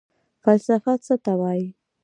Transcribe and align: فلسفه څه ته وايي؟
فلسفه 0.41 0.93
څه 1.05 1.15
ته 1.23 1.33
وايي؟ 1.41 1.67